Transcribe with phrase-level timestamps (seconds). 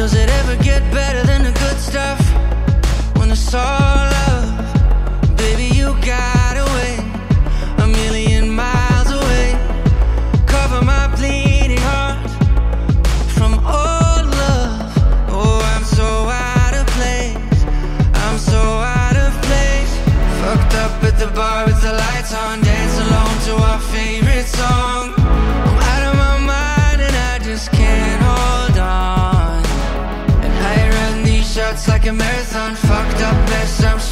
[0.00, 2.18] Does it ever get better than the good stuff?
[3.18, 6.39] When it's all love, baby, you got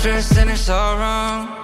[0.07, 1.58] and it's all wrong.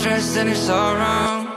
[0.00, 1.49] stress and it's all wrong.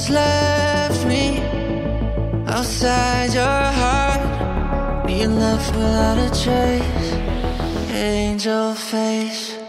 [0.00, 1.40] Just left me
[2.46, 5.10] outside your heart.
[5.10, 7.12] You left without a trace.
[7.92, 9.59] Angel face.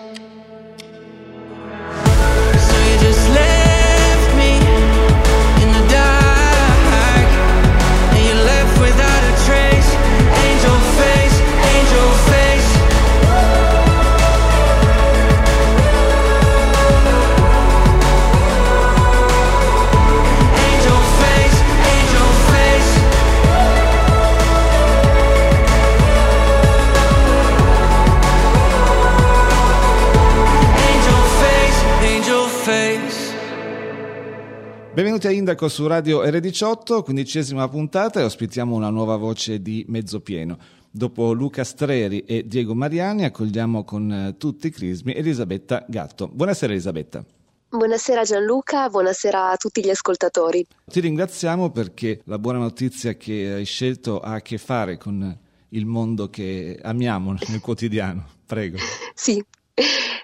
[34.93, 40.19] Benvenuti a Indaco su Radio R18, quindicesima puntata e ospitiamo una nuova voce di mezzo
[40.19, 40.57] pieno.
[40.91, 46.27] Dopo Luca Streri e Diego Mariani accogliamo con eh, tutti i crismi Elisabetta Gatto.
[46.27, 47.23] Buonasera Elisabetta.
[47.69, 50.67] Buonasera Gianluca, buonasera a tutti gli ascoltatori.
[50.83, 55.37] Ti ringraziamo perché la buona notizia che hai scelto ha a che fare con
[55.69, 58.27] il mondo che amiamo nel quotidiano.
[58.45, 58.77] Prego.
[59.15, 59.41] Sì,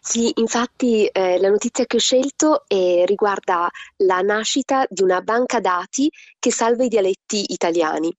[0.02, 5.60] sì, infatti eh, la notizia che ho scelto eh, riguarda la nascita di una banca
[5.60, 6.10] dati
[6.40, 8.14] che salva i dialetti italiani,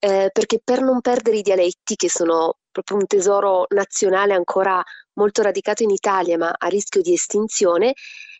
[0.00, 4.80] Eh, perché per non perdere i dialetti, che sono proprio un tesoro nazionale ancora
[5.14, 7.94] molto radicato in Italia, ma a rischio di estinzione,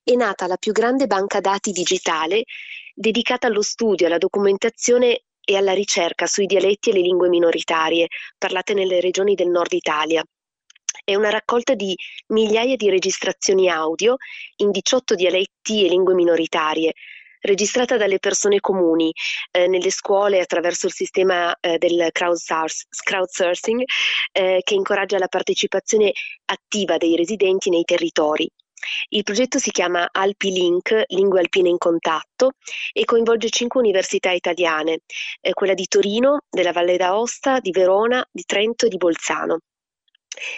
[0.04, 2.44] è nata la più grande banca dati digitale
[2.94, 8.06] dedicata allo studio, alla documentazione e alla ricerca sui dialetti e le lingue minoritarie
[8.38, 10.22] parlate nelle regioni del nord Italia.
[11.08, 11.96] È una raccolta di
[12.34, 14.16] migliaia di registrazioni audio
[14.56, 16.92] in 18 dialetti e lingue minoritarie,
[17.40, 19.10] registrata dalle persone comuni
[19.50, 23.84] eh, nelle scuole attraverso il sistema eh, del crowdsourcing
[24.32, 26.12] eh, che incoraggia la partecipazione
[26.44, 28.46] attiva dei residenti nei territori.
[29.08, 32.50] Il progetto si chiama Alpi Link, Lingue Alpine in Contatto,
[32.92, 34.98] e coinvolge cinque università italiane,
[35.40, 39.60] eh, quella di Torino, della Valle d'Aosta, di Verona, di Trento e di Bolzano.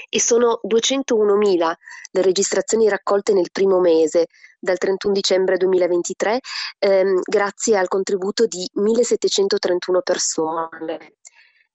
[0.09, 1.73] E sono 201.000
[2.12, 4.27] le registrazioni raccolte nel primo mese,
[4.59, 6.41] dal 31 dicembre 2023,
[6.79, 11.15] ehm, grazie al contributo di 1.731 persone.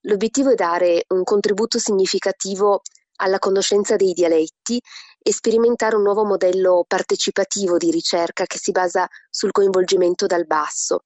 [0.02, 2.82] L'obiettivo è dare un contributo significativo
[3.18, 4.80] alla conoscenza dei dialetti
[5.20, 11.06] e sperimentare un nuovo modello partecipativo di ricerca che si basa sul coinvolgimento dal basso.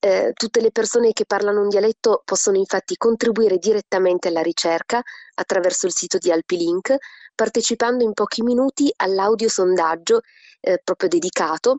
[0.00, 5.02] Eh, tutte le persone che parlano un dialetto possono infatti contribuire direttamente alla ricerca
[5.34, 6.94] attraverso il sito di Alpilink,
[7.34, 10.20] partecipando in pochi minuti all'audio sondaggio
[10.60, 11.78] eh, proprio dedicato,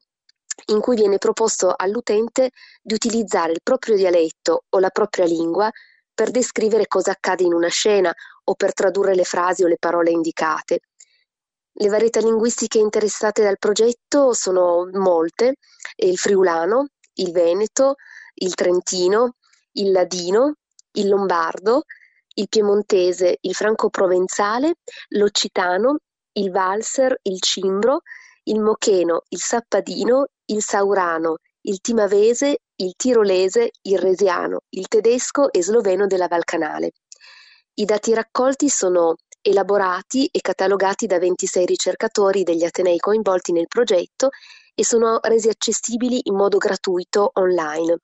[0.68, 2.52] in cui viene proposto all'utente
[2.82, 5.72] di utilizzare il proprio dialetto o la propria lingua
[6.14, 8.14] per descrivere cosa accade in una scena
[8.44, 10.82] o per tradurre le frasi o le parole indicate.
[11.72, 15.56] Le varietà linguistiche interessate dal progetto sono molte,
[15.96, 16.88] il friulano,
[17.20, 17.96] il veneto,
[18.36, 19.36] il trentino,
[19.74, 20.56] il ladino,
[20.94, 21.84] il lombardo,
[22.36, 24.76] il piemontese, il franco-provenzale,
[25.10, 25.98] l'occitano,
[26.34, 28.02] il valser, il cimbro,
[28.44, 35.62] il mocheno, il sappadino, il saurano, il timavese, il tirolese, il resiano, il tedesco e
[35.62, 36.92] sloveno della Val Canale.
[37.76, 44.30] I dati raccolti sono elaborati e catalogati da 26 ricercatori degli atenei coinvolti nel progetto
[44.80, 47.98] e sono resi accessibili in modo gratuito online.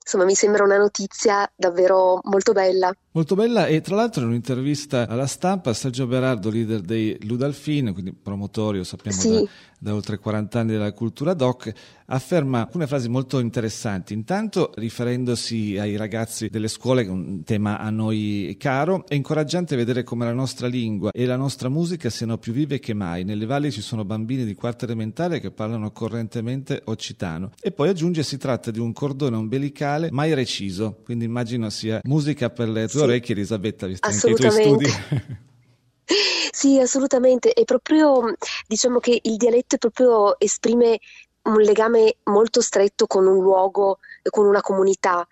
[0.00, 2.92] Insomma, mi sembra una notizia davvero molto bella.
[3.12, 8.12] Molto bella e tra l'altro in un'intervista alla stampa Sergio Berardo, leader dei Ludalfin, quindi
[8.12, 9.30] promotorio sappiamo sì.
[9.30, 9.48] da,
[9.82, 11.72] da, oltre 40 anni della cultura doc,
[12.06, 14.14] afferma alcune frasi molto interessanti.
[14.14, 19.74] Intanto riferendosi ai ragazzi delle scuole, che è un tema a noi caro, è incoraggiante
[19.74, 23.24] vedere come la nostra lingua e la nostra musica siano più vive che mai.
[23.24, 27.50] Nelle valli ci sono bambini di quarta elementare che parlano correntemente occitano.
[27.60, 32.50] E poi aggiunge si tratta di un cordone ombelicale mai reciso, quindi immagino sia musica
[32.50, 34.86] per le tue orecchie Elisabetta, visto anche i tuoi studi.
[36.62, 37.52] Sì, assolutamente.
[37.54, 38.34] È proprio,
[38.68, 41.00] diciamo che il dialetto proprio esprime
[41.44, 43.98] un legame molto stretto con un luogo,
[44.30, 45.26] con una comunità.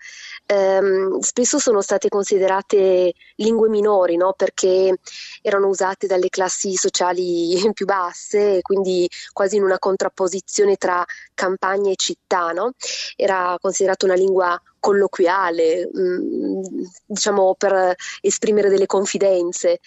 [0.53, 4.33] Um, spesso sono state considerate lingue minori, no?
[4.35, 4.97] perché
[5.41, 11.95] erano usate dalle classi sociali più basse, quindi quasi in una contrapposizione tra campagna e
[11.95, 12.51] città.
[12.51, 12.73] No?
[13.15, 16.61] Era considerata una lingua colloquiale, um,
[17.05, 19.79] diciamo per esprimere delle confidenze.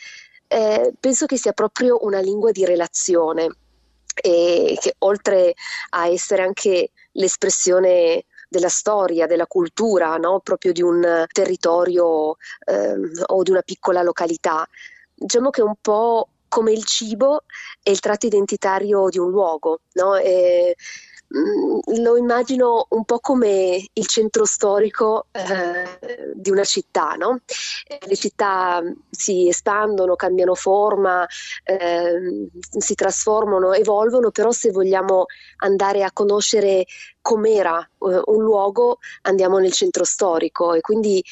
[0.54, 3.56] Eh, penso che sia proprio una lingua di relazione
[4.14, 5.54] e che oltre
[5.90, 10.38] a essere anche l'espressione della storia, della cultura, no?
[10.38, 12.36] proprio di un territorio
[12.66, 14.64] ehm, o di una piccola località.
[15.12, 17.42] Diciamo che è un po' come il cibo
[17.82, 20.14] è il tratto identitario di un luogo, no?
[20.14, 27.40] E, Mm, lo immagino un po' come il centro storico eh, di una città, no?
[27.86, 31.26] Eh, le città si espandono, cambiano forma,
[31.64, 35.26] eh, si trasformano, evolvono, però se vogliamo
[35.58, 36.84] andare a conoscere
[37.20, 41.24] com'era eh, un luogo andiamo nel centro storico e quindi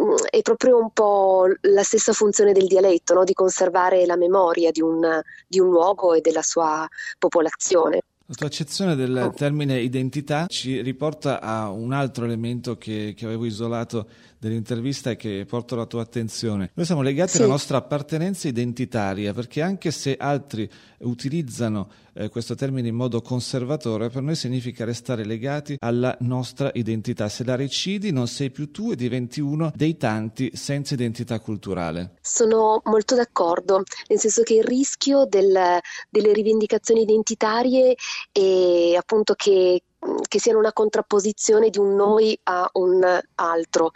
[0.00, 3.24] mm, è proprio un po' la stessa funzione del dialetto, no?
[3.24, 6.86] di conservare la memoria di un, di un luogo e della sua
[7.18, 8.02] popolazione.
[8.30, 9.32] La tua accezione del oh.
[9.32, 14.06] termine identità ci riporta a un altro elemento che, che avevo isolato
[14.40, 16.70] dell'intervista e che porto alla tua attenzione.
[16.72, 17.36] Noi siamo legati sì.
[17.38, 20.68] alla nostra appartenenza identitaria perché anche se altri
[21.00, 27.28] utilizzano eh, questo termine in modo conservatore, per noi significa restare legati alla nostra identità.
[27.28, 32.14] Se la recidi non sei più tu e diventi uno dei tanti senza identità culturale.
[32.22, 35.78] Sono molto d'accordo, nel senso che il rischio del,
[36.08, 37.94] delle rivendicazioni identitarie
[38.32, 39.82] è appunto che
[40.28, 43.90] che siano una contrapposizione di un noi a un altro.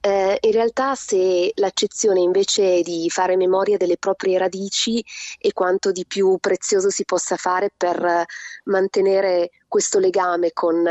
[0.00, 5.04] Eh, in realtà se l'accezione invece di fare memoria delle proprie radici
[5.38, 8.24] è quanto di più prezioso si possa fare per
[8.64, 10.84] mantenere questo legame con,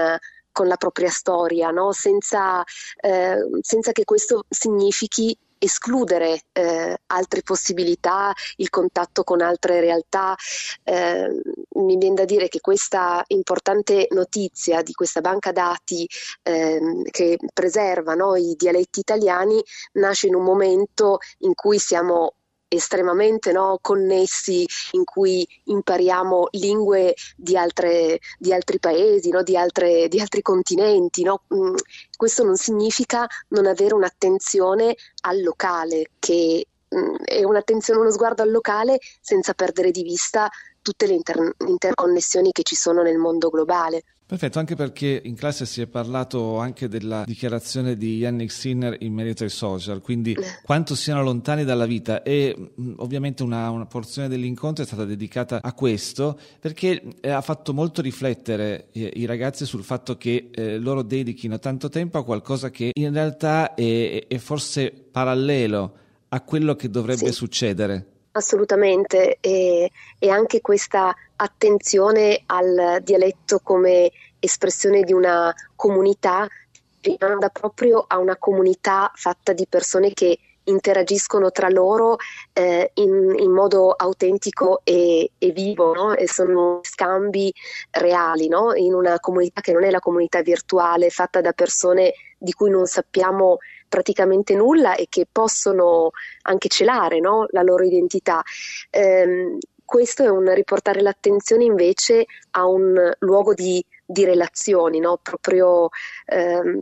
[0.52, 1.92] con la propria storia, no?
[1.92, 2.64] senza,
[3.02, 10.36] eh, senza che questo significhi escludere eh, altre possibilità, il contatto con altre realtà.
[10.84, 11.42] Eh,
[11.76, 16.08] mi viene da dire che questa importante notizia di questa banca dati
[16.44, 19.62] eh, che preserva no, i dialetti italiani
[19.94, 22.34] nasce in un momento in cui siamo
[22.74, 30.08] estremamente no, connessi in cui impariamo lingue di, altre, di altri paesi, no, di, altre,
[30.08, 31.24] di, altri continenti.
[31.24, 31.44] No?
[31.54, 31.76] Mm,
[32.16, 36.66] questo non significa non avere un'attenzione al locale, che
[36.96, 40.50] mm, è un'attenzione, uno sguardo al locale senza perdere di vista
[40.82, 44.04] tutte le inter- interconnessioni che ci sono nel mondo globale.
[44.34, 49.14] Perfetto, anche perché in classe si è parlato anche della dichiarazione di Yannick Sinner in
[49.14, 50.44] merito ai social, quindi eh.
[50.64, 55.72] quanto siano lontani dalla vita e ovviamente una, una porzione dell'incontro è stata dedicata a
[55.74, 61.04] questo perché eh, ha fatto molto riflettere eh, i ragazzi sul fatto che eh, loro
[61.04, 65.94] dedichino tanto tempo a qualcosa che in realtà è, è forse parallelo
[66.30, 67.34] a quello che dovrebbe sì.
[67.34, 71.14] succedere Assolutamente, e, e, anche questa
[71.44, 76.48] attenzione al dialetto come espressione di una comunità
[77.02, 82.16] rimanda proprio a una comunità fatta di persone che interagiscono tra loro
[82.54, 86.14] eh, in, in, modo autentico e, e vivo no?
[86.14, 87.54] e sono scambi
[87.92, 88.74] reali no?
[88.74, 92.86] in una comunità che non è la comunità virtuale fatta da persone di cui non
[92.86, 93.58] sappiamo
[93.90, 96.12] praticamente nulla e che possono
[96.44, 97.46] anche celare no?
[97.50, 98.42] la loro identità.
[98.90, 105.20] Eh, questo è un riportare l'attenzione invece a un luogo di di relazioni, no?
[105.22, 105.90] proprio
[106.26, 106.80] ehm,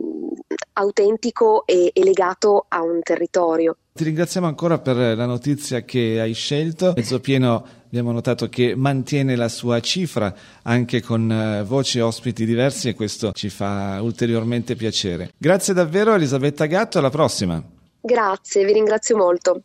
[0.74, 3.76] autentico e, e legato a un territorio.
[3.94, 6.94] Ti ringraziamo ancora per la notizia che hai scelto.
[6.96, 12.46] Mezzo pieno abbiamo notato che mantiene la sua cifra anche con uh, voci e ospiti
[12.46, 15.32] diversi e questo ci fa ulteriormente piacere.
[15.36, 17.62] Grazie davvero Elisabetta Gatto, alla prossima.
[18.00, 19.62] Grazie, vi ringrazio molto.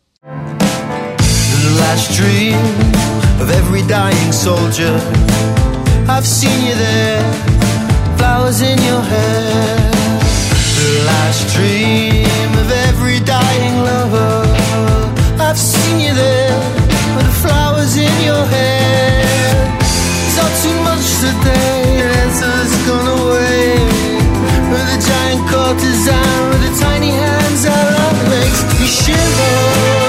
[3.40, 4.94] Of every dying soldier
[6.08, 7.22] I've seen you there,
[8.16, 9.90] flowers in your hair.
[10.78, 14.42] The last dream of every dying lover.
[15.38, 16.58] I've seen you there,
[17.14, 19.54] with the flowers in your hair.
[20.26, 23.78] It's not too much today, answer's gone away.
[24.72, 30.07] With a giant courtesan, with the tiny hands, our love makes me shiver.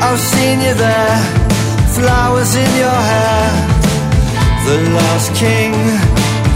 [0.00, 1.18] I've seen you there,
[1.96, 3.46] flowers in your hair.
[4.64, 5.74] The last king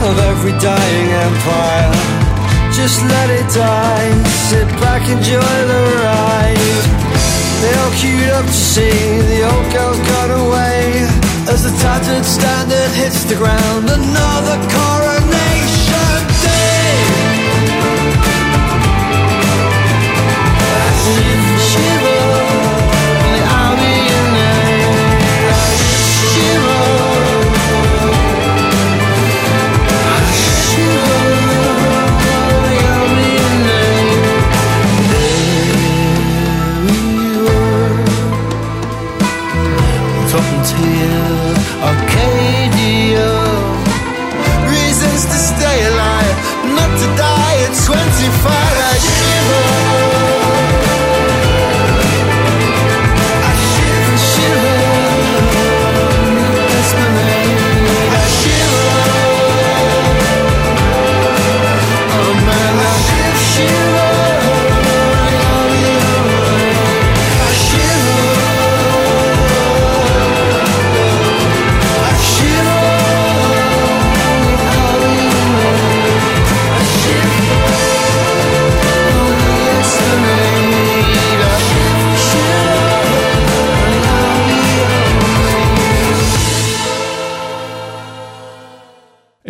[0.06, 1.92] of every dying empire.
[2.72, 4.10] Just let it die,
[4.48, 7.02] sit back, enjoy the ride.
[7.60, 11.06] They all queued up to see the old girl's gone away.
[11.52, 15.01] As the tattered standard hits the ground, another coronation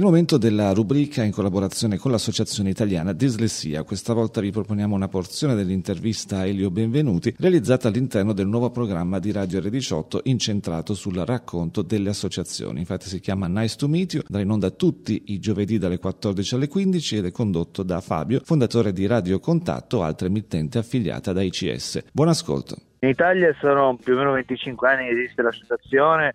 [0.01, 3.83] momento della rubrica in collaborazione con l'Associazione Italiana Dislessia.
[3.83, 9.19] Questa volta vi proponiamo una porzione dell'intervista a Elio Benvenuti realizzata all'interno del nuovo programma
[9.19, 12.79] di Radio R18 incentrato sul racconto delle associazioni.
[12.79, 16.55] Infatti si chiama Nice to Meet You, andrà in onda tutti i giovedì dalle 14
[16.55, 21.43] alle 15 ed è condotto da Fabio, fondatore di Radio Contatto, altra emittente affiliata da
[21.43, 22.05] ICS.
[22.13, 22.77] Buon ascolto.
[23.01, 26.33] In Italia sono più o meno 25 anni che esiste l'associazione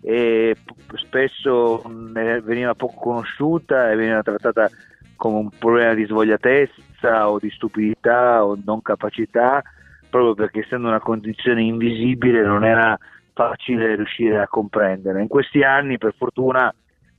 [0.00, 0.56] e
[0.94, 1.82] spesso
[2.42, 4.70] veniva poco conosciuta e veniva trattata
[5.16, 9.62] come un problema di svogliatezza o di stupidità o non capacità,
[10.08, 12.96] proprio perché essendo una condizione invisibile non era
[13.32, 15.20] facile riuscire a comprendere.
[15.20, 16.72] In questi anni, per fortuna,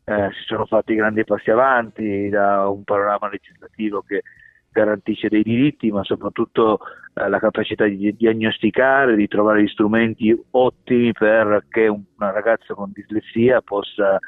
[0.03, 4.23] eh, si sono fatti grandi passi avanti da un panorama legislativo che
[4.71, 6.79] garantisce dei diritti, ma soprattutto
[7.13, 12.91] eh, la capacità di diagnosticare, di trovare gli strumenti ottimi perché un, una ragazza con
[12.93, 14.19] dislessia possa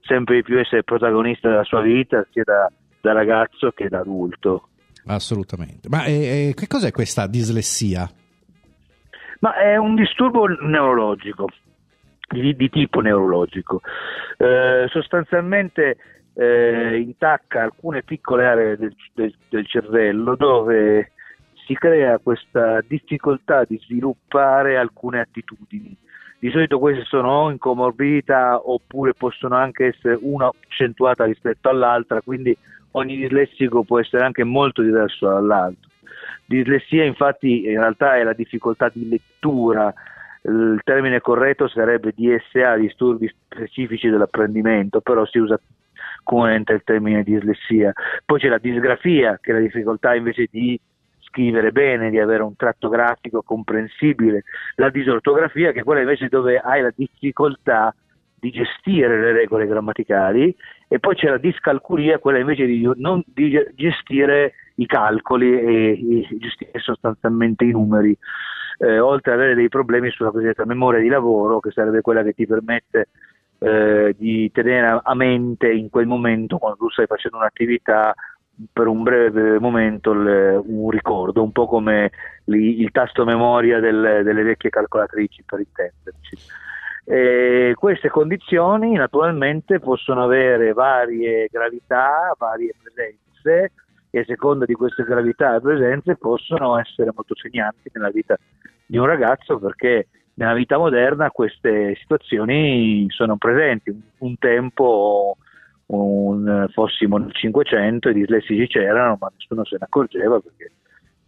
[0.00, 4.68] sempre più essere protagonista della sua vita, sia da, da ragazzo che da adulto.
[5.06, 5.88] Assolutamente.
[5.88, 8.08] Ma eh, che cos'è questa dislessia?
[9.40, 11.46] Ma è un disturbo neurologico,
[12.28, 13.80] di, di tipo neurologico.
[14.36, 15.96] Eh, sostanzialmente
[16.40, 21.10] eh, intacca alcune piccole aree del, del, del cervello dove
[21.66, 25.96] si crea questa difficoltà di sviluppare alcune attitudini.
[26.38, 32.20] Di solito queste sono o in comorbidità oppure possono anche essere una accentuata rispetto all'altra,
[32.20, 32.56] quindi
[32.92, 35.90] ogni dislessico può essere anche molto diverso dall'altro.
[36.46, 39.92] Dislessia infatti in realtà è la difficoltà di lettura,
[40.42, 45.58] il termine corretto sarebbe DSA, disturbi specifici dell'apprendimento, però si usa
[46.22, 47.92] comunemente il termine dislessia.
[48.24, 50.78] Poi c'è la disgrafia, che è la difficoltà invece di
[51.20, 54.44] scrivere bene, di avere un tratto grafico comprensibile,
[54.76, 57.94] la disortografia, che è quella invece dove hai la difficoltà
[58.40, 60.54] di gestire le regole grammaticali,
[60.86, 66.38] e poi c'è la discalculia, quella invece di non di gestire i calcoli e, e
[66.38, 68.16] gestire sostanzialmente i numeri.
[68.80, 72.32] Eh, oltre ad avere dei problemi sulla cosiddetta memoria di lavoro, che sarebbe quella che
[72.32, 73.08] ti permette
[73.58, 78.14] eh, di tenere a mente in quel momento, quando tu stai facendo un'attività,
[78.72, 82.10] per un breve momento il, un ricordo, un po' come
[82.44, 86.36] li, il tasto memoria del, delle vecchie calcolatrici, per intenderci.
[87.04, 93.72] E queste condizioni naturalmente possono avere varie gravità, varie presenze
[94.10, 98.36] e a seconda di queste gravità e presenze possono essere molto segnanti nella vita
[98.84, 103.94] di un ragazzo perché nella vita moderna queste situazioni sono presenti.
[104.18, 105.36] Un tempo
[105.86, 110.72] un, fossimo nel 500 i dislessici c'erano ma nessuno se ne accorgeva perché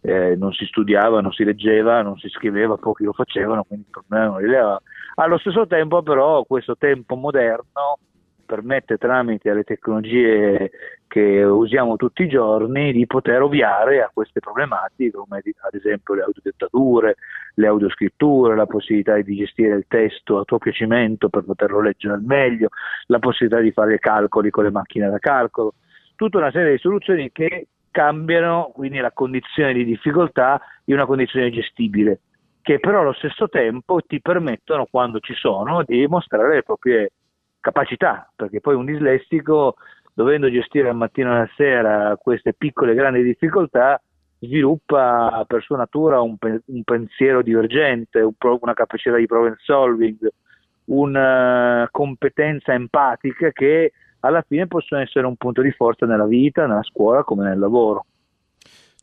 [0.01, 3.91] eh, non si studiava, non si leggeva, non si scriveva, pochi lo facevano, quindi il
[3.91, 4.81] problema non rilevava.
[5.15, 7.99] Allo stesso tempo però questo tempo moderno
[8.51, 10.71] permette tramite le tecnologie
[11.07, 16.23] che usiamo tutti i giorni di poter ovviare a queste problematiche come ad esempio le
[16.23, 17.15] audiodettature,
[17.55, 22.23] le audioscritture, la possibilità di gestire il testo a tuo piacimento per poterlo leggere al
[22.23, 22.67] meglio,
[23.05, 25.75] la possibilità di fare calcoli con le macchine da calcolo,
[26.17, 31.49] tutta una serie di soluzioni che cambiano quindi la condizione di difficoltà in una condizione
[31.51, 32.19] gestibile
[32.61, 37.11] che però allo stesso tempo ti permettono, quando ci sono, di mostrare le proprie
[37.61, 39.75] capacità, perché poi un dislessico,
[40.13, 44.01] dovendo gestire al mattino e alla sera queste piccole grandi difficoltà,
[44.39, 50.27] sviluppa per sua natura un, un pensiero divergente, un pro- una capacità di problem solving,
[50.85, 56.83] una competenza empatica che alla fine possono essere un punto di forza nella vita, nella
[56.83, 58.05] scuola come nel lavoro.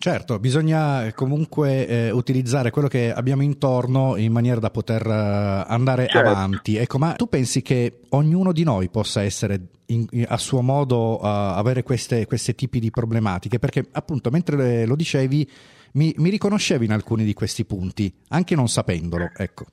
[0.01, 5.65] Certo, bisogna eh, comunque eh, utilizzare quello che abbiamo intorno in maniera da poter uh,
[5.69, 6.31] andare certo.
[6.31, 6.77] avanti.
[6.77, 11.21] Ecco, ma tu pensi che ognuno di noi possa essere in, in, a suo modo
[11.21, 13.59] uh, avere queste, questi tipi di problematiche?
[13.59, 15.51] Perché appunto mentre lo dicevi
[15.95, 19.67] mi, mi riconoscevi in alcuni di questi punti, anche non sapendolo, ecco.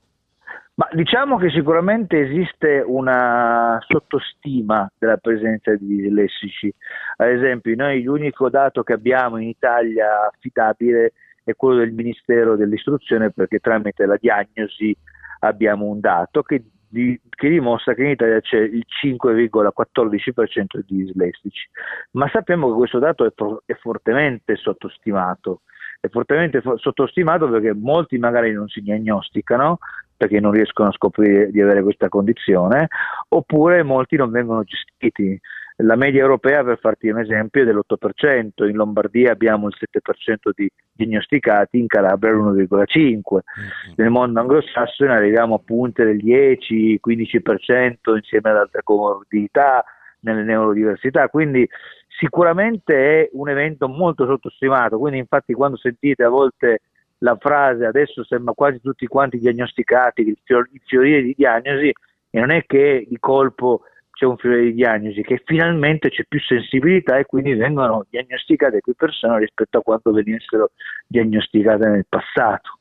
[0.77, 6.73] Ma diciamo che sicuramente esiste una sottostima della presenza di dislessici.
[7.15, 11.13] Ad esempio, noi l'unico dato che abbiamo in Italia affidabile
[11.45, 14.93] è quello del Ministero dell'Istruzione perché tramite la diagnosi
[15.39, 21.69] abbiamo un dato che, di, che dimostra che in Italia c'è il 5,14% di dislessici.
[22.11, 23.31] Ma sappiamo che questo dato è,
[23.65, 25.61] è fortemente sottostimato
[26.05, 29.79] è fortemente sottostimato perché molti magari non si diagnosticano
[30.15, 32.87] perché non riescono a scoprire di avere questa condizione,
[33.29, 35.39] oppure molti non vengono gestiti.
[35.79, 40.69] La media europea, per farti un esempio, è dell'8%, in Lombardia abbiamo il 7% di
[40.93, 43.93] diagnosticati, in Calabria l'1,5%, mm-hmm.
[43.97, 49.83] nel mondo anglosassone arriviamo a punte del 10-15% insieme ad altre comorbidità,
[50.25, 51.67] nelle neurodiversità, quindi
[52.07, 56.81] sicuramente è un evento molto sottostimato, quindi infatti quando sentite a volte
[57.19, 61.93] la frase adesso sembra quasi tutti quanti diagnosticati, il, fior- il fiorire di diagnosi,
[62.29, 66.39] e non è che di colpo c'è un fiore di diagnosi, che finalmente c'è più
[66.39, 70.71] sensibilità e quindi vengono diagnosticate più persone rispetto a quanto venissero
[71.07, 72.79] diagnosticate nel passato.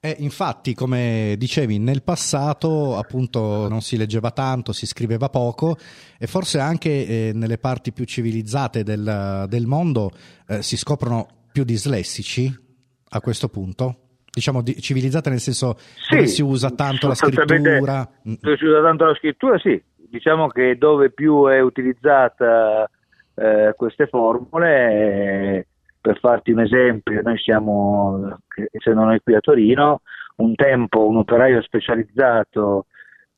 [0.00, 5.76] Eh, infatti, come dicevi, nel passato appunto non si leggeva tanto, si scriveva poco
[6.18, 10.10] e forse anche eh, nelle parti più civilizzate del, del mondo
[10.48, 12.65] eh, si scoprono più dislessici
[13.08, 13.96] a questo punto?
[14.30, 18.08] Diciamo di, civilizzate nel senso sì, dove si usa tanto la scrittura?
[18.22, 19.82] Dove si usa tanto la scrittura, sì.
[20.08, 22.88] Diciamo che dove più è utilizzata
[23.34, 25.66] eh, queste formule
[26.00, 28.38] per farti un esempio, noi siamo,
[28.70, 30.02] essendo noi qui a Torino,
[30.36, 32.86] un tempo un operaio specializzato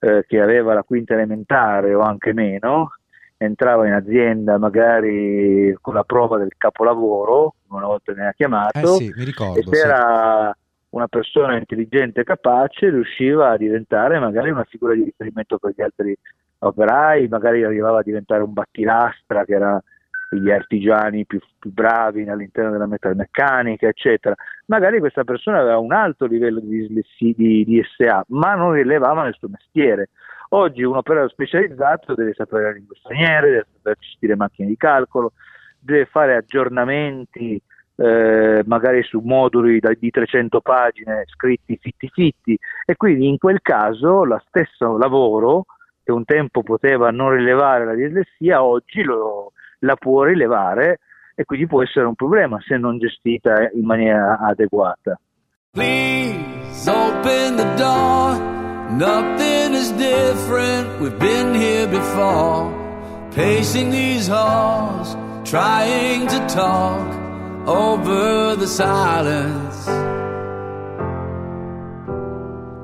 [0.00, 2.97] eh, che aveva la quinta elementare o anche meno,
[3.38, 8.86] entrava in azienda magari con la prova del capolavoro, una volta ne ha chiamato, eh
[8.86, 9.82] sì, ricordo, e se sì.
[9.82, 10.56] era
[10.90, 15.82] una persona intelligente e capace riusciva a diventare magari una figura di riferimento per gli
[15.82, 16.16] altri
[16.60, 19.82] operai, magari arrivava a diventare un battilastra che era
[20.30, 24.34] gli artigiani più, più, bravi all'interno della metalmeccanica, eccetera.
[24.66, 26.86] Magari questa persona aveva un alto livello di,
[27.18, 30.10] di, di SA, ma non rilevava nel suo mestiere.
[30.50, 35.32] Oggi un operaio specializzato deve sapere le lingue straniere, deve saper gestire macchine di calcolo,
[35.78, 37.60] deve fare aggiornamenti
[38.00, 43.60] eh, magari su moduli da, di 300 pagine scritti fitti fitti e quindi in quel
[43.60, 45.64] caso lo stesso lavoro
[46.04, 51.00] che un tempo poteva non rilevare la dislessia oggi lo, la può rilevare
[51.34, 55.18] e quindi può essere un problema se non gestita in maniera adeguata.
[55.72, 58.57] Please open the door.
[58.98, 61.00] Nothing is different.
[61.00, 63.30] We've been here before.
[63.30, 65.14] Pacing these halls,
[65.48, 67.06] trying to talk
[67.68, 69.86] over the silence.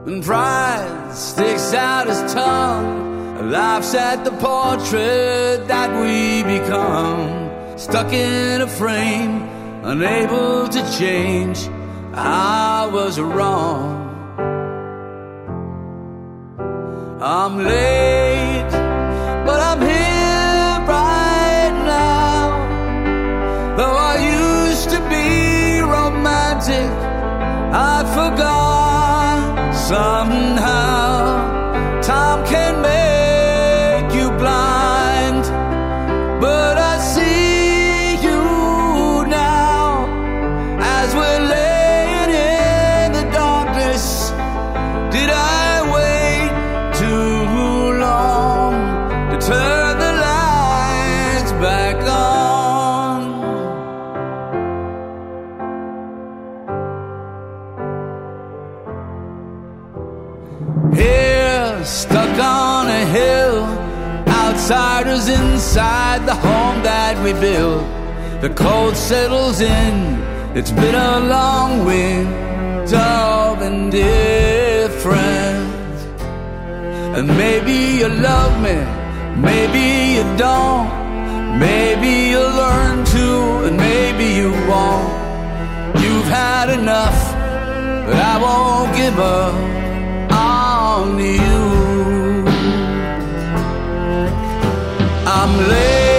[0.06, 7.50] And pride sticks out his tongue, laughs at the portrait that we become.
[7.76, 9.42] Stuck in a frame,
[9.82, 11.68] unable to change.
[12.12, 14.03] I was wrong.
[17.26, 18.70] I'm late,
[19.46, 22.50] but I'm here right now.
[23.78, 24.16] Though I
[24.68, 26.90] used to be romantic,
[27.72, 31.22] I forgot somehow.
[32.02, 32.63] Time can
[61.84, 63.64] stuck on a hill,
[64.26, 67.84] outsiders inside the home that we built.
[68.40, 70.22] The cold settles in,
[70.56, 75.04] it's been a long winter of indifference.
[77.16, 78.76] And maybe you love me,
[79.40, 81.04] maybe you don't.
[81.58, 85.12] Maybe you'll learn to, and maybe you won't.
[86.02, 87.32] You've had enough,
[88.06, 89.73] but I won't give up
[95.44, 96.13] I'm late,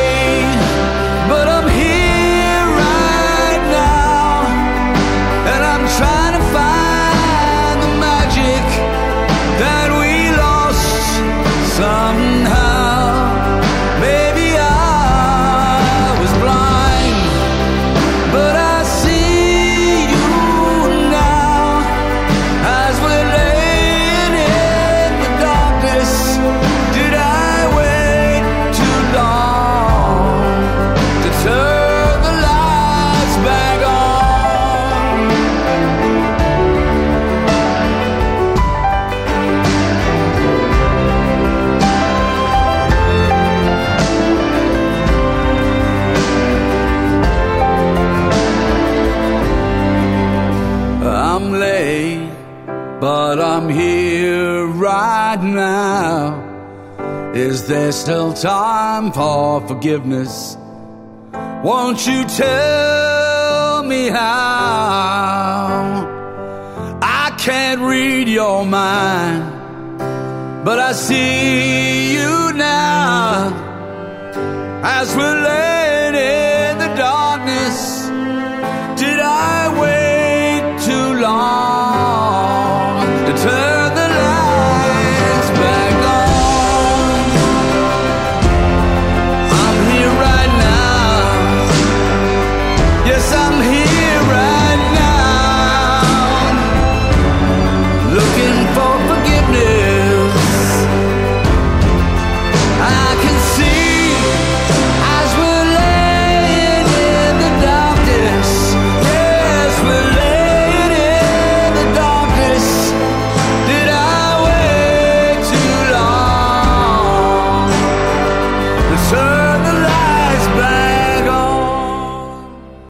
[58.05, 60.57] still time for forgiveness?
[61.63, 66.05] Won't you tell me how?
[67.01, 69.43] I can't read your mind,
[70.63, 73.49] but I see you now
[74.83, 75.41] as we're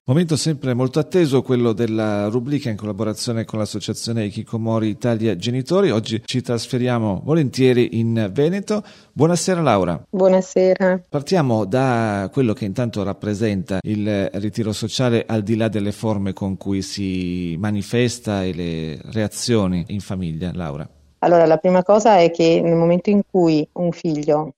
[0.07, 5.89] Momento sempre molto atteso, quello della rubrica in collaborazione con l'associazione Kikomori Italia Genitori.
[5.89, 8.83] Oggi ci trasferiamo volentieri in Veneto.
[9.13, 10.05] Buonasera Laura.
[10.07, 11.05] Buonasera.
[11.09, 16.55] Partiamo da quello che intanto rappresenta il ritiro sociale al di là delle forme con
[16.55, 20.87] cui si manifesta e le reazioni in famiglia, Laura.
[21.17, 24.53] Allora, la prima cosa è che nel momento in cui un figlio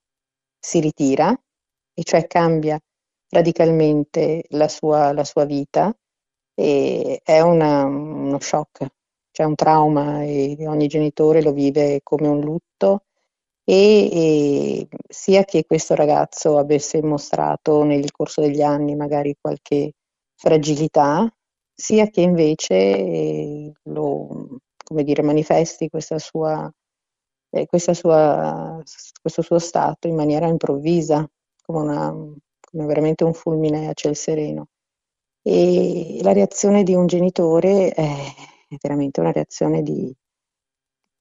[0.60, 1.34] si ritira,
[1.94, 2.78] e cioè cambia
[3.30, 5.96] radicalmente la sua, la sua vita,
[6.56, 8.88] e è una- uno shock,
[9.32, 13.04] cioè un trauma e ogni genitore lo vive come un lutto
[13.64, 19.94] e, e sia che questo ragazzo avesse mostrato nel corso degli anni magari qualche
[20.36, 21.30] fragilità,
[21.74, 26.72] sia che invece eh, lo, come dire, manifesti questa sua,
[27.52, 28.82] eh, questa sua,
[29.22, 31.28] questo suo stato in maniera improvvisa,
[31.64, 32.16] come, una,
[32.86, 34.68] veramente un fulmine a ciel sereno.
[35.42, 38.06] E la reazione di un genitore è
[38.82, 40.14] veramente una reazione di,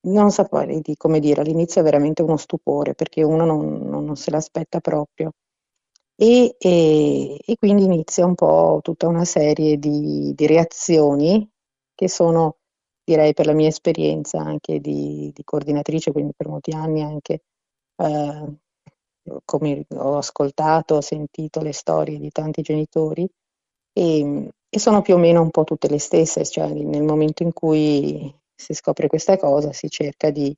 [0.07, 4.17] non saprei di come dire, all'inizio è veramente uno stupore perché uno non, non, non
[4.17, 5.33] se l'aspetta proprio.
[6.19, 11.47] E, e, e, quindi inizia un po' tutta una serie di, di, reazioni
[11.95, 12.57] che sono,
[13.05, 17.43] direi per la mia esperienza anche di, di coordinatrice, quindi per molti anni anche
[17.97, 18.55] eh,
[19.45, 23.29] come ho ascoltato, ho sentito le storie di tanti genitori
[23.93, 27.53] e, e sono più o meno un po' tutte le stesse, cioè nel momento in
[27.53, 30.55] cui si scopre questa cosa, si cerca di,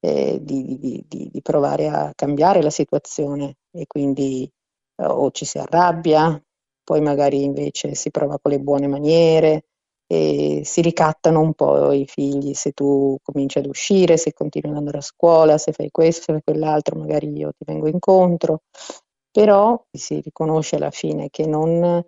[0.00, 4.50] eh, di, di, di provare a cambiare la situazione e quindi
[4.96, 6.40] eh, o ci si arrabbia,
[6.84, 9.66] poi magari invece si prova con le buone maniere
[10.12, 14.76] e si ricattano un po' i figli se tu cominci ad uscire, se continui ad
[14.76, 18.64] andare a scuola, se fai questo, se fai quell'altro, magari io ti vengo incontro,
[19.30, 22.04] però si riconosce alla fine che non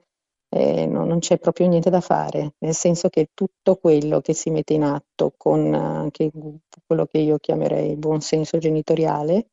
[0.51, 4.51] eh, no, non c'è proprio niente da fare, nel senso che tutto quello che si
[4.51, 6.31] mette in atto con anche
[6.87, 9.49] quello che io chiamerei buon senso genitoriale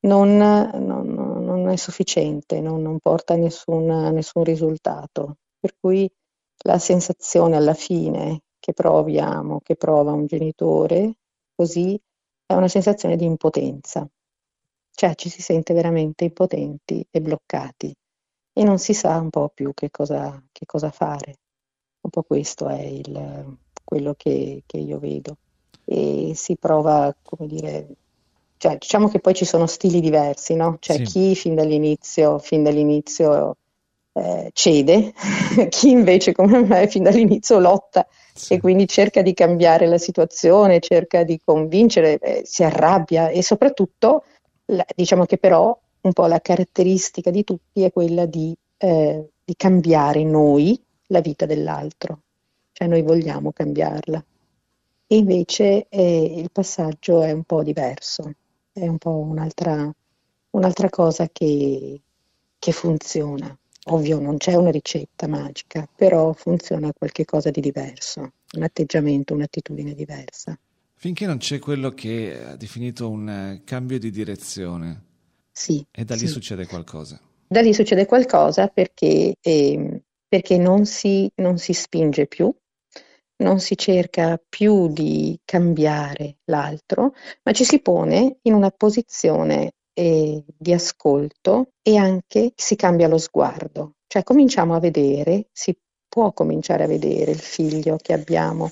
[0.00, 5.36] non, non, non è sufficiente, non, porta a nessun, nessun risultato.
[5.58, 6.10] Per cui
[6.64, 11.14] la sensazione alla fine che proviamo, che prova un genitore,
[11.54, 11.98] così
[12.44, 14.06] è una sensazione di impotenza,
[14.92, 17.94] cioè ci si sente veramente impotenti e bloccati
[18.52, 21.38] e non si sa un po' più che cosa, che cosa fare.
[22.02, 25.36] Un po' questo è il, quello che, che, io vedo.
[25.84, 27.86] E si prova, come dire,
[28.56, 30.76] cioè, diciamo che poi ci sono stili diversi, no?
[30.80, 31.02] Cioè sì.
[31.04, 33.56] chi fin dall'inizio, fin dall'inizio
[34.12, 35.12] eh, cede,
[35.68, 38.54] chi invece come me fin dall'inizio lotta sì.
[38.54, 44.24] e quindi cerca di cambiare la situazione, cerca di convincere, eh, si arrabbia e soprattutto
[44.66, 49.54] la, diciamo che però un po' la caratteristica di tutti è quella di, eh, di
[49.56, 52.20] cambiare noi la vita dell'altro,
[52.72, 54.24] cioè noi vogliamo cambiarla.
[55.06, 58.32] E invece eh, il passaggio è un po' diverso,
[58.72, 59.92] è un po' un'altra,
[60.50, 62.00] un'altra cosa che,
[62.58, 63.59] che funziona.
[63.92, 70.56] Ovvio non c'è una ricetta magica, però funziona qualcosa di diverso, un atteggiamento, un'attitudine diversa.
[70.94, 75.04] Finché non c'è quello che ha definito un eh, cambio di direzione,
[75.50, 75.84] sì.
[75.90, 76.26] E da lì sì.
[76.28, 77.20] succede qualcosa.
[77.48, 82.54] Da lì succede qualcosa perché, eh, perché non, si, non si spinge più,
[83.38, 90.44] non si cerca più di cambiare l'altro, ma ci si pone in una posizione eh,
[90.56, 95.76] di ascolto e anche si cambia lo sguardo, cioè cominciamo a vedere, si
[96.08, 98.70] può cominciare a vedere il figlio che abbiamo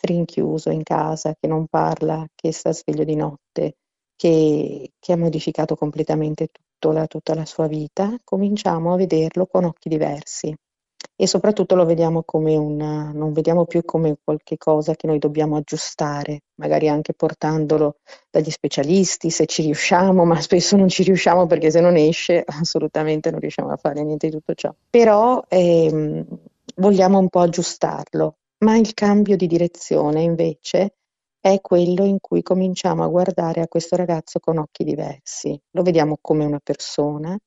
[0.00, 3.76] rinchiuso in casa, che non parla, che sta sveglio di notte,
[4.14, 6.48] che, che ha modificato completamente
[6.92, 10.54] la, tutta la sua vita, cominciamo a vederlo con occhi diversi
[11.18, 15.56] e soprattutto lo vediamo come una, non vediamo più come qualche cosa che noi dobbiamo
[15.56, 17.96] aggiustare, magari anche portandolo
[18.30, 23.30] dagli specialisti se ci riusciamo, ma spesso non ci riusciamo perché se non esce assolutamente
[23.30, 24.74] non riusciamo a fare niente di tutto ciò.
[24.90, 26.26] Però ehm,
[26.76, 30.96] vogliamo un po' aggiustarlo, ma il cambio di direzione invece
[31.40, 35.58] è quello in cui cominciamo a guardare a questo ragazzo con occhi diversi.
[35.70, 37.38] Lo vediamo come una persona,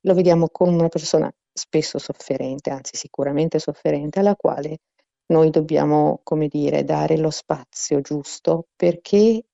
[0.00, 4.78] lo vediamo come una persona spesso sofferente, anzi sicuramente sofferente, alla quale
[5.26, 9.44] noi dobbiamo, come dire, dare lo spazio giusto perché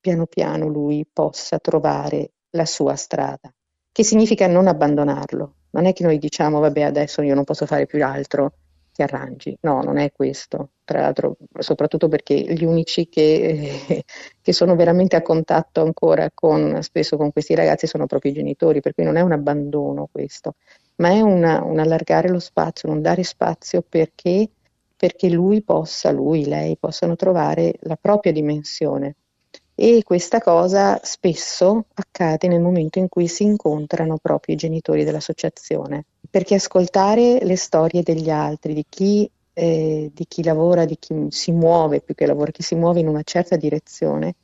[0.00, 3.52] piano piano lui possa trovare la sua strada,
[3.92, 5.54] che significa non abbandonarlo.
[5.70, 8.52] Non è che noi diciamo, vabbè, adesso io non posso fare più altro,
[8.92, 9.56] ti arrangi.
[9.60, 10.70] No, non è questo.
[10.84, 14.04] Tra l'altro, soprattutto perché gli unici che, eh,
[14.42, 18.80] che, sono veramente a contatto ancora con, spesso con questi ragazzi sono proprio i genitori,
[18.80, 20.54] per cui non è un abbandono questo,
[20.98, 24.48] ma è una, un allargare lo spazio, un dare spazio perché,
[24.96, 29.16] perché lui possa, lui, lei possano trovare la propria dimensione.
[29.74, 36.04] E questa cosa spesso accade nel momento in cui si incontrano proprio i genitori dell'associazione
[36.30, 41.52] perché ascoltare le storie degli altri, di chi, eh, di chi lavora, di chi si
[41.52, 44.34] muove, più che lavora, chi si muove in una certa direzione,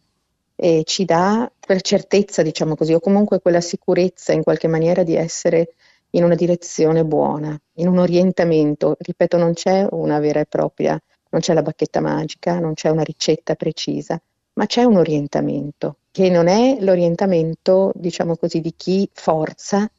[0.57, 5.15] eh, ci dà quella certezza, diciamo così, o comunque quella sicurezza in qualche maniera di
[5.15, 5.75] essere
[6.15, 8.97] in una direzione buona, in un orientamento.
[8.99, 11.01] Ripeto, non c'è una vera e propria,
[11.31, 14.21] non c'è la bacchetta magica, non c'è una ricetta precisa,
[14.55, 19.91] ma c'è un orientamento che non è l'orientamento, diciamo così, di chi forza,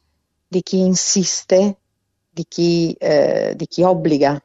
[0.48, 1.76] di chi insiste,
[2.30, 4.42] di chi, eh, di chi obbliga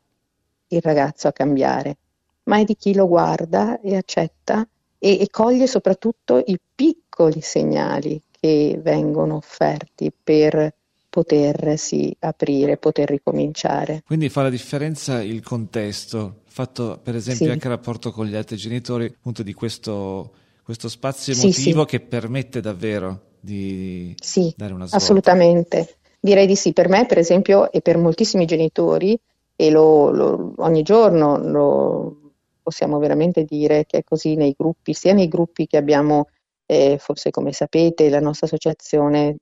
[0.67, 1.97] il ragazzo a cambiare,
[2.43, 8.21] ma è di chi lo guarda e accetta e, e coglie soprattutto i piccoli segnali
[8.29, 10.73] che vengono offerti per
[11.11, 14.01] potersi aprire, poter ricominciare.
[14.05, 17.51] Quindi fa la differenza il contesto, fatto per esempio sì.
[17.51, 20.31] anche il rapporto con gli altri genitori, appunto di questo,
[20.63, 24.15] questo spazio emotivo sì, che permette davvero di
[24.55, 24.95] dare una svolta.
[24.95, 26.71] Assolutamente, direi di sì.
[26.71, 29.19] Per me, per esempio, e per moltissimi genitori,
[29.53, 32.31] e lo, lo, ogni giorno lo
[32.63, 36.29] possiamo veramente dire che è così nei gruppi, sia nei gruppi che abbiamo,
[36.65, 39.39] eh, forse come sapete, la nostra associazione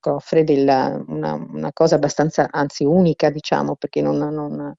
[0.00, 4.74] offre della, una, una, cosa abbastanza, anzi unica, diciamo, perché non, non,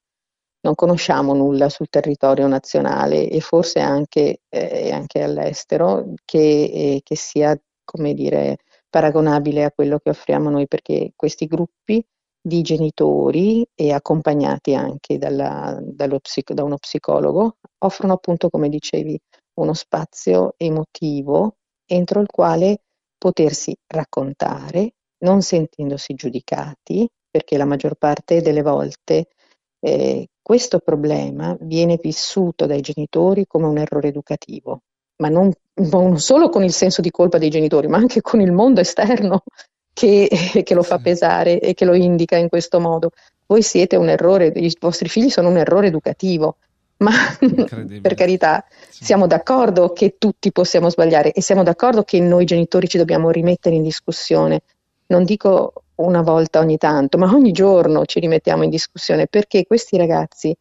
[0.61, 7.15] non conosciamo nulla sul territorio nazionale e forse anche, eh, anche all'estero che, eh, che,
[7.15, 8.57] sia, come dire,
[8.89, 12.03] paragonabile a quello che offriamo noi, perché questi gruppi
[12.41, 15.77] di genitori e accompagnati anche dalla,
[16.21, 19.19] psico, da uno psicologo offrono appunto, come dicevi,
[19.59, 22.83] uno spazio emotivo entro il quale
[23.17, 29.27] potersi raccontare, non sentendosi giudicati, perché la maggior parte delle volte
[29.79, 34.81] eh, questo problema viene vissuto dai genitori come un errore educativo,
[35.17, 35.51] ma non,
[35.91, 39.43] non, solo con il senso di colpa dei genitori, ma anche con il mondo esterno
[39.93, 40.27] che,
[40.63, 43.11] che lo fa pesare e che lo indica in questo modo.
[43.45, 46.57] Voi siete un errore, i vostri figli sono un errore educativo,
[46.97, 47.11] ma
[48.01, 49.05] per carità sì.
[49.05, 53.75] siamo d'accordo che tutti possiamo sbagliare e siamo d'accordo che noi genitori ci dobbiamo rimettere
[53.75, 54.61] in discussione
[55.09, 59.97] non dico una volta ogni tanto, ma ogni giorno ci rimettiamo in discussione perché questi
[59.97, 60.55] ragazzi,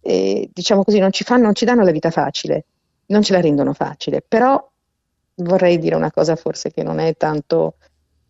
[0.00, 2.64] eh, diciamo così, non ci, fanno, non ci danno la vita facile,
[3.06, 4.68] non ce la rendono facile, però
[5.36, 7.74] vorrei dire una cosa forse che non è tanto,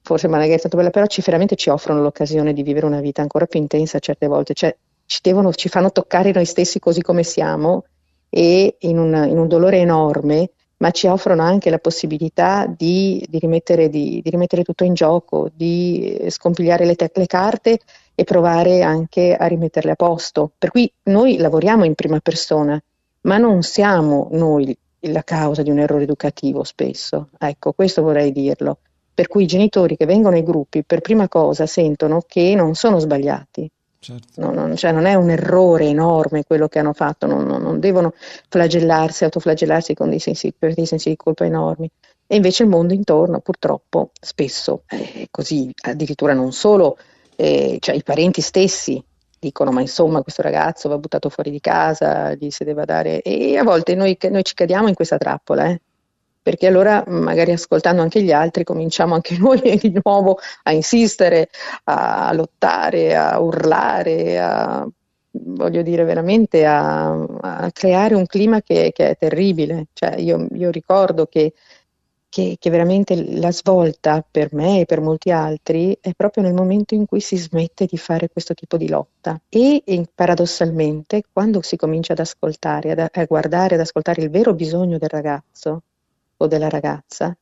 [0.03, 3.23] forse magari è tanto bella, però ci, veramente ci offrono l'occasione di vivere una vita
[3.23, 7.23] ancora più intensa certe volte, cioè ci, devono, ci fanno toccare noi stessi così come
[7.23, 7.85] siamo
[8.29, 10.51] e in un, in un dolore enorme
[10.81, 15.51] ma ci offrono anche la possibilità di, di, rimettere, di, di rimettere, tutto in gioco,
[15.53, 17.79] di scompigliare le, te- le, carte
[18.15, 20.53] e provare anche a rimetterle a posto.
[20.57, 22.83] Per cui noi lavoriamo in prima persona,
[23.23, 27.29] ma non siamo noi la causa di un errore educativo spesso.
[27.39, 28.79] Ecco, questo vorrei dirlo.
[29.13, 32.99] Per cui i genitori che vengono ai gruppi per prima cosa sentono che non sono
[32.99, 33.71] sbagliati,
[34.03, 34.41] Certo.
[34.41, 38.15] Non, non, cioè non, è un errore enorme quello che hanno fatto, non, non devono
[38.49, 41.91] flagellarsi, autoflagellarsi con dei sensi, per dei sensi di colpa enormi.
[42.27, 46.97] E invece il mondo intorno, purtroppo, spesso è così, addirittura non solo,
[47.37, 49.05] eh, cioè i parenti stessi
[49.41, 53.23] dicono ma insomma questo ragazzo va buttato fuori di casa, gli si deve dare...
[53.23, 55.81] E a volte noi, noi ci cadiamo in questa trappola, eh?
[56.43, 61.51] Perché allora magari ascoltando anche gli altri cominciamo anche noi di nuovo a insistere,
[61.85, 64.89] a lottare, a urlare, a,
[65.33, 69.87] voglio dire veramente a, a creare un clima che, che è terribile.
[69.93, 71.53] Cioè io, io ricordo che,
[72.29, 76.95] che, che, veramente la svolta per me e per molti altri è proprio nel momento
[76.95, 81.77] in cui si smette di fare questo tipo di lotta e, e paradossalmente quando si
[81.77, 85.83] comincia ad ascoltare, ad, a guardare, ad ascoltare il vero bisogno del ragazzo,
[86.43, 87.37] o della ragazza,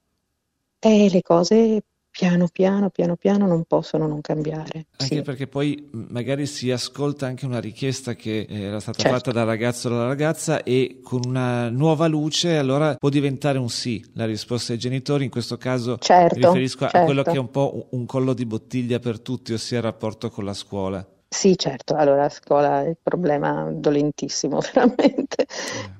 [0.80, 4.87] e le cose piano piano, piano piano non possono non cambiare.
[4.96, 5.22] Anche sì.
[5.22, 9.16] perché poi magari si ascolta anche una richiesta che era stata certo.
[9.16, 13.68] fatta dal ragazzo o dalla ragazza e con una nuova luce allora può diventare un
[13.68, 16.98] sì la risposta ai genitori, in questo caso certo, mi riferisco certo.
[16.98, 20.28] a quello che è un po' un collo di bottiglia per tutti, ossia il rapporto
[20.30, 21.06] con la scuola.
[21.30, 25.42] Sì, certo, allora a scuola è il problema dolentissimo, veramente.
[25.42, 25.46] Eh.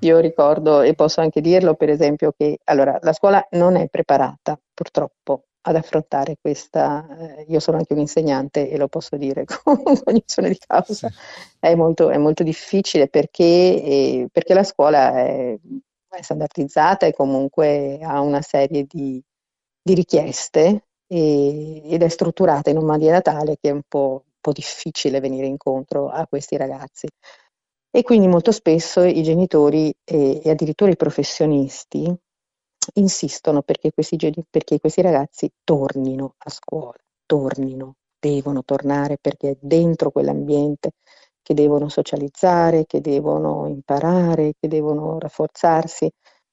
[0.07, 4.59] Io ricordo e posso anche dirlo, per esempio, che allora, la scuola non è preparata,
[4.73, 7.05] purtroppo, ad affrontare questa.
[7.37, 11.07] Eh, io sono anche un insegnante e lo posso dire con cognizione di causa.
[11.09, 11.15] Sì.
[11.59, 15.57] È, molto, è, molto, difficile perché, eh, perché la scuola è,
[16.09, 19.21] è, standardizzata e comunque ha una serie di,
[19.81, 24.51] di richieste e, ed è strutturata in un maniera tale che è un po' po'
[24.51, 27.07] difficile venire incontro a questi ragazzi.
[27.91, 32.13] E quindi molto spesso i genitori e, e addirittura i professionisti
[32.95, 34.17] insistono perché questi,
[34.49, 40.91] perché questi ragazzi tornino a scuola, tornino, devono tornare perché è dentro quell'ambiente
[41.41, 46.09] che devono socializzare, che devono imparare, che devono rafforzarsi,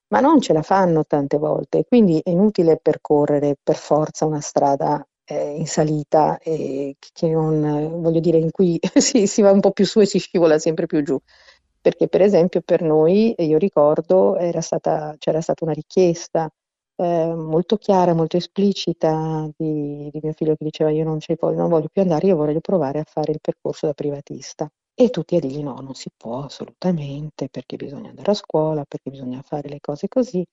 [0.08, 5.06] ma non ce la fanno tante volte, quindi è inutile percorrere per forza una strada
[5.26, 9.72] eh, in salita e che non, voglio dire, in cui si, si, va un po'
[9.72, 11.18] più su e si scivola sempre più giù.
[11.80, 16.50] Perché per esempio per noi, io ricordo, stata, c'era stata una richiesta
[16.96, 21.68] eh, molto chiara, molto esplicita di, di, mio figlio che diceva io non, voglio, non
[21.68, 24.68] voglio più andare, io voglio provare a fare il percorso da privatista.
[24.98, 29.10] E tutti a dirgli no, non si può assolutamente, perché bisogna andare a scuola, perché
[29.10, 30.44] bisogna fare le cose così.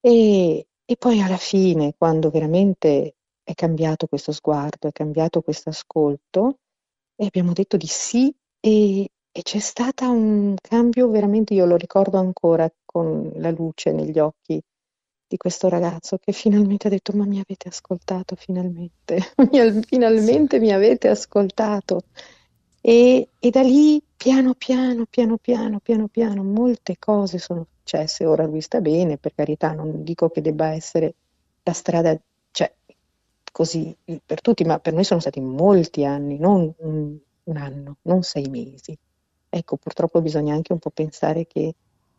[0.00, 6.58] E, e poi alla fine, quando veramente è cambiato questo sguardo, è cambiato questo ascolto,
[7.14, 12.18] e abbiamo detto di sì e, e c'è stato un cambio veramente, io lo ricordo
[12.18, 14.60] ancora con la luce negli occhi
[15.26, 19.20] di questo ragazzo che finalmente ha detto ma mi avete ascoltato finalmente,
[19.86, 22.02] finalmente mi avete ascoltato.
[22.80, 28.26] E, e, da lì piano piano, piano piano, piano piano, molte cose sono successe.
[28.26, 31.14] Ora lui sta bene, per carità, non dico che debba essere
[31.62, 32.14] la strada,
[33.54, 33.96] così
[34.26, 38.48] per tutti, ma per noi sono stati molti anni, non un, un anno, non sei
[38.48, 38.98] mesi.
[39.48, 41.72] Ecco, purtroppo bisogna anche un po' pensare che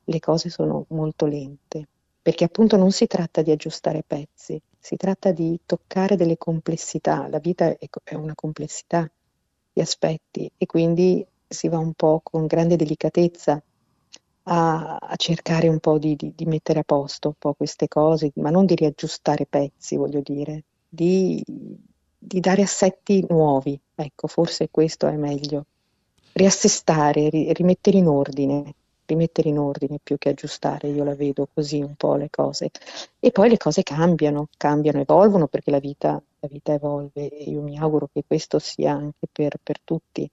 [0.06, 1.88] le cose sono molto lente
[2.26, 7.38] perché appunto non si tratta di aggiustare pezzi, si tratta di toccare delle complessità, la
[7.38, 9.08] vita è una complessità
[9.72, 13.62] di aspetti e quindi si va un po' con grande delicatezza
[14.44, 18.32] a, a cercare un po' di, di, di, mettere a posto un po' queste cose,
[18.38, 20.64] ma non di riaggiustare pezzi, voglio dire,
[20.96, 21.44] di,
[22.18, 25.66] di dare assetti nuovi, ecco, forse questo è meglio,
[26.34, 28.74] riassestare, ri, rimettere in ordine
[29.06, 32.72] rimettere in ordine più che aggiustare, io la vedo così un po' le cose.
[33.20, 37.62] E poi le cose cambiano, cambiano, evolvono perché la vita, la vita evolve e io
[37.62, 40.30] mi auguro che questo sia anche per, per tutti.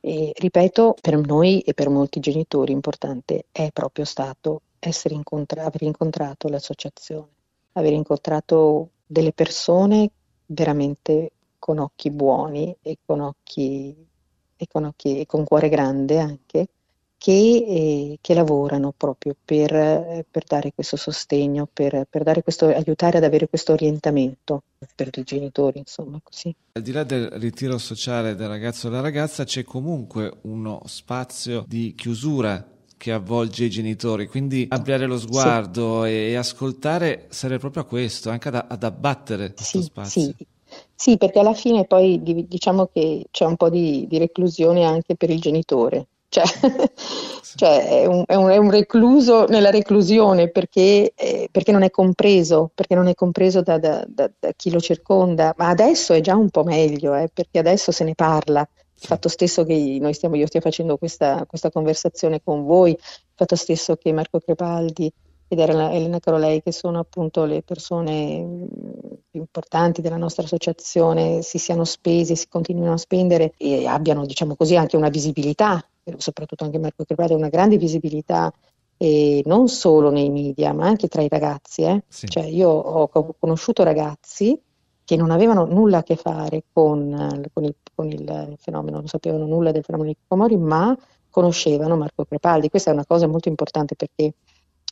[0.00, 4.62] E ripeto, per noi e per molti genitori importante è proprio stato
[5.08, 7.28] incontra- aver incontrato l'associazione,
[7.72, 10.10] aver incontrato delle persone
[10.46, 14.06] veramente con occhi buoni e con occhi
[14.56, 16.68] e con, occhi, e con cuore grande anche,
[17.18, 22.66] che, eh, che lavorano proprio per, eh, per, dare questo sostegno, per, per dare questo,
[22.66, 24.62] aiutare ad avere questo orientamento
[24.94, 26.54] per i genitori, insomma, così.
[26.72, 31.64] Al di là del ritiro sociale del ragazzo o della ragazza c'è comunque uno spazio
[31.66, 32.74] di chiusura
[33.06, 36.10] che avvolge i genitori, quindi ampliare lo sguardo sì.
[36.10, 40.22] e, ascoltare serve proprio a questo, anche ad, ad abbattere questo sì, spazio.
[40.22, 40.46] Sì.
[40.92, 45.30] Sì, perché alla fine poi diciamo che c'è un po' di, di reclusione anche per
[45.30, 46.42] il genitore, cioè,
[47.54, 51.90] cioè è, un, è, un, è, un, recluso nella reclusione perché, eh, perché, non è
[51.90, 56.20] compreso, perché non è compreso da, da, da, da, chi lo circonda, ma adesso è
[56.20, 58.68] già un po' meglio, eh, perché adesso se ne parla.
[58.98, 62.98] Il fatto stesso che noi stiamo, io stia facendo questa, questa conversazione con voi, il
[63.34, 65.12] fatto stesso che Marco Crepaldi
[65.48, 68.64] ed Elena Carolei, che sono appunto le persone mm,
[69.30, 74.56] più importanti della nostra associazione, si siano spesi, si continuino a spendere e abbiano, diciamo
[74.56, 75.86] così, anche una visibilità
[76.18, 78.52] soprattutto anche Marco Crepaldi, una grande visibilità
[78.96, 81.82] e non solo nei media, ma anche tra i ragazzi.
[81.82, 82.02] Eh?
[82.08, 82.26] Sì.
[82.28, 84.58] Cioè, io ho conosciuto ragazzi
[85.06, 89.46] che non avevano nulla a che fare con, con, il, con il, fenomeno, non sapevano
[89.46, 90.98] nulla del fenomeno di Kikomori, ma
[91.30, 92.68] conoscevano Marco Crepaldi.
[92.68, 94.34] Questa è una cosa molto importante perché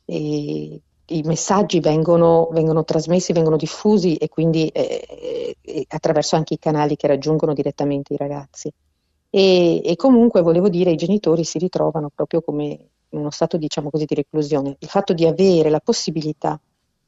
[0.05, 6.61] eh, i messaggi vengono, vengono, trasmessi, vengono diffusi e quindi eh, eh, attraverso anche i
[6.61, 8.73] canali che raggiungono direttamente i ragazzi.
[9.31, 12.67] E, e, comunque volevo dire i genitori si ritrovano proprio come
[13.09, 14.77] in uno stato diciamo così di reclusione.
[14.79, 16.61] Il fatto di avere la possibilità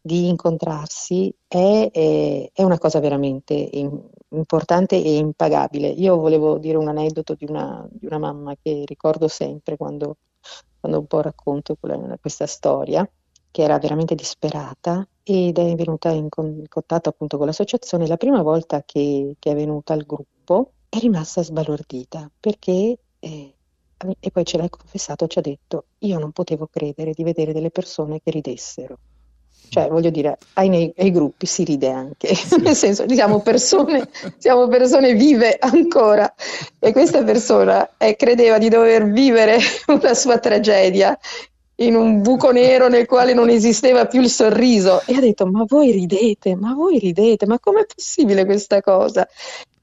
[0.07, 5.89] di incontrarsi è, è, è una cosa veramente in, importante e impagabile.
[5.89, 10.19] Io volevo dire un aneddoto di una, di una mamma che ricordo sempre quando,
[10.79, 11.77] quando un po' racconto
[12.21, 13.09] questa storia,
[13.51, 18.85] che era veramente disperata ed è venuta in, contatto appunto con l'associazione la prima volta
[18.85, 23.55] che, che è venuta al gruppo è rimasta sbalordita perché, eh,
[24.21, 27.71] e poi ce l'ha confessato, ci ha detto, io non potevo credere di vedere delle
[27.71, 28.99] persone che ridessero.
[29.69, 32.61] Cioè, voglio dire, ai, nei, ai gruppi si ride anche, sì.
[32.63, 34.09] nel senso, siamo persone,
[34.39, 36.33] siamo persone vive ancora
[36.79, 39.59] e questa persona eh, credeva di dover vivere
[39.89, 41.19] una sua tragedia
[41.81, 45.65] in un buco nero nel quale non esisteva più il sorriso e ha detto ma
[45.67, 49.29] voi ridete, ma voi ridete, ma com'è possibile questa cosa?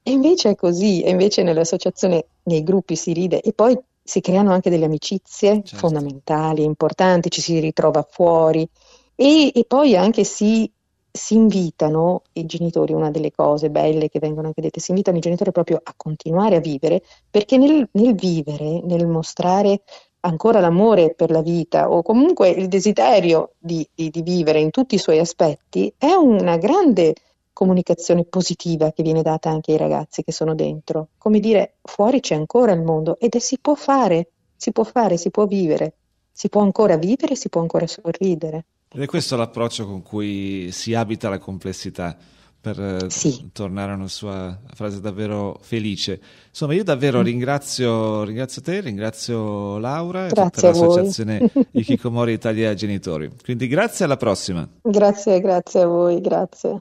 [0.02, 4.52] E invece è così, e invece nell'associazione, nei gruppi si ride e poi si creano
[4.52, 5.76] anche delle amicizie certo.
[5.76, 8.68] fondamentali, importanti, ci si ritrova fuori
[9.14, 10.70] e, e poi anche si,
[11.10, 15.20] si, invitano i genitori, una delle cose belle che vengono anche dette, si invitano i
[15.20, 19.82] genitori proprio a continuare a vivere perché nel, nel vivere, nel mostrare
[20.20, 24.94] ancora l'amore per la vita o comunque il desiderio di, di, di vivere in tutti
[24.94, 27.14] i suoi aspetti è una grande
[27.54, 31.08] comunicazione positiva che viene data anche ai ragazzi che sono dentro.
[31.16, 35.16] Come dire, fuori c'è ancora il mondo ed è, si può fare, si può fare,
[35.16, 35.94] si può vivere,
[36.32, 38.66] si può ancora vivere, si può ancora sorridere.
[38.94, 42.16] Ed è questo l'approccio con cui si abita la complessità
[42.60, 43.50] per eh, sì.
[43.52, 46.20] tornare a una sua frase davvero felice.
[46.48, 47.24] Insomma, io davvero mm.
[47.24, 53.30] ringrazio, ringrazio, te, ringrazio Laura grazie e tutta l'associazione Ikikomori Italia Genitori.
[53.42, 54.66] Quindi grazie alla prossima.
[54.80, 56.80] Grazie, grazie a voi, grazie.